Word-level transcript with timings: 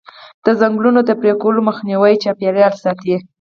د 0.45 0.47
ځنګلونو 0.59 0.99
د 1.05 1.11
پرې 1.19 1.33
کولو 1.41 1.59
مخنیوی 1.69 2.13
چاپیریال 2.23 2.73
ساتي. 2.83 3.15